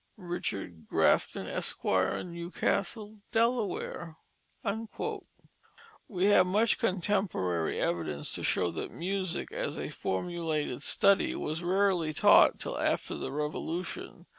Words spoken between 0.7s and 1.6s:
GRAFTON,